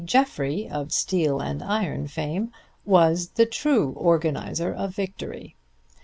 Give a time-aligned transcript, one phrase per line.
[0.03, 2.51] Jeffrey, of Steel and Iron fame,
[2.85, 5.55] was the true organizer of victory.